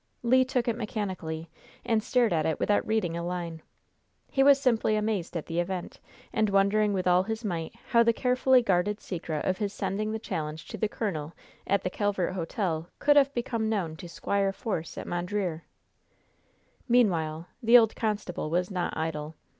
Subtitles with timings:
[0.23, 1.47] Le took it mechanically,
[1.85, 3.61] and stared at it without reading a line.
[4.31, 5.99] He was simply amazed at the event,
[6.33, 10.17] and wondering with all his might how the carefully guarded secret of his sending the
[10.17, 11.33] challenge to the colonel
[11.67, 15.65] at the Calvert Hotel could have become known to Squire Force, at Mondreer.
[16.89, 19.35] Meanwhile, the old constable was not idle.